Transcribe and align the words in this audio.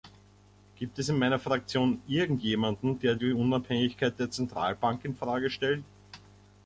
Gibt 0.77 0.97
es 0.97 1.09
in 1.09 1.19
meiner 1.19 1.37
Fraktion 1.37 2.01
irgendjemanden, 2.07 2.97
der 3.01 3.13
die 3.13 3.33
Unabhängigkeit 3.33 4.17
der 4.17 4.31
Zentralbank 4.31 5.05
in 5.05 5.15
Frage 5.15 5.51
stellt? 5.51 5.83